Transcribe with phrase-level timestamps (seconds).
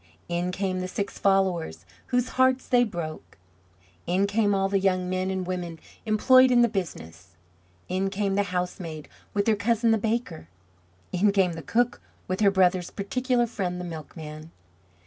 [0.27, 3.37] In came the six followers whose hearts they broke.
[4.07, 7.35] In came all the young men and women employed in the business.
[7.87, 10.47] In came the housemaid with her cousin the baker.
[11.11, 14.49] In came the cook with her brother's particular friend the milkman.